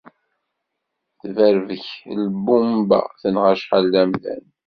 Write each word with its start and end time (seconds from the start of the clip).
Tebberbek 1.19 1.85
lbumba, 2.21 3.01
tenɣa 3.21 3.47
acḥal 3.53 3.83
d 3.93 3.95
amdan 4.01 4.43